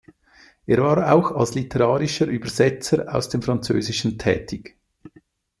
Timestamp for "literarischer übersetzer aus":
1.53-3.29